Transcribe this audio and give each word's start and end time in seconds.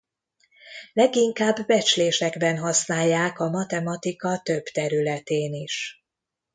Leginkább 0.93 1.65
becslésekben 1.65 2.57
használják 2.57 3.39
a 3.39 3.49
matematika 3.49 4.39
több 4.39 4.63
területén 4.63 5.53
is. 5.53 6.05